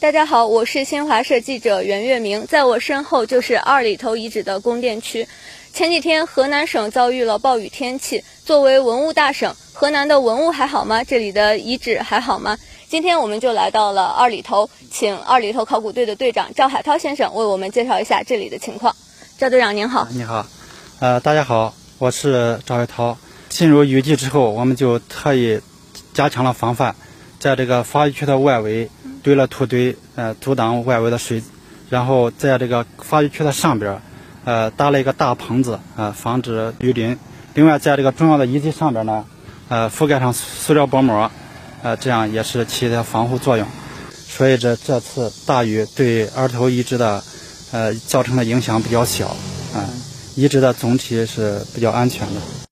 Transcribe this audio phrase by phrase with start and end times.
[0.00, 5.26] 大家好，我是新华社记者袁月明，在我身后就是二里头遗址的宫殿区。
[5.72, 11.02] 前几天河南省遭遇了暴雨天气，作为文物大省，河南的文物还好吗？
[11.02, 12.56] 这里的遗址还好吗？
[12.88, 18.94] 今天我们就来到了二里头，请二里头考古队的队长赵海涛先生为我们介绍一下这里的情况。
[19.36, 20.46] 赵队长您好，你好，
[21.00, 23.18] 呃，大家好，我是赵海涛。
[23.48, 25.60] 进入雨季之后，我们就特意
[26.14, 26.94] 加强了防范，
[27.40, 28.88] 在这个发育区的外围。
[29.22, 31.42] 堆了土堆，呃，阻挡外围的水，
[31.90, 34.00] 然后在这个发育区的上边，
[34.44, 37.16] 呃，搭了一个大棚子，呃，防止雨淋。
[37.54, 39.24] 另外，在这个重要的遗迹上边呢，
[39.68, 41.30] 呃，覆盖上塑料薄膜，
[41.82, 43.66] 呃，这样也是起的防护作用。
[44.10, 47.22] 所以这这次大雨对二头遗址的，
[47.72, 49.26] 呃，造成的影响比较小，
[49.74, 49.82] 啊，
[50.36, 52.67] 遗址的总体是比较安全的。